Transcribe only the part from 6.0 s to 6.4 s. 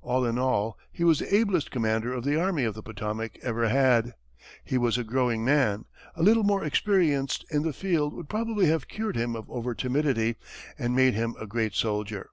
a